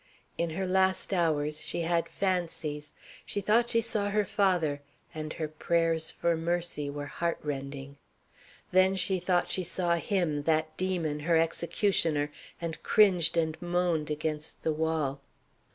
In 0.35 0.49
her 0.57 0.65
last 0.65 1.13
hour 1.13 1.51
she 1.51 1.81
had 1.81 2.09
fancies. 2.09 2.95
She 3.23 3.39
thought 3.39 3.69
she 3.69 3.81
saw 3.81 4.09
her 4.09 4.25
father, 4.25 4.81
and 5.13 5.33
her 5.33 5.47
prayers 5.47 6.09
for 6.09 6.35
mercy 6.35 6.89
were 6.89 7.05
heart 7.05 7.37
rending. 7.43 7.97
Then 8.71 8.95
she 8.95 9.19
thought 9.19 9.47
she 9.47 9.63
saw 9.63 9.97
him, 9.97 10.41
that 10.45 10.75
demon, 10.75 11.19
her 11.19 11.37
executioner, 11.37 12.31
and 12.59 12.81
cringed 12.81 13.37
and 13.37 13.61
moaned 13.61 14.09
against 14.09 14.63
the 14.63 14.73
wall. 14.73 15.21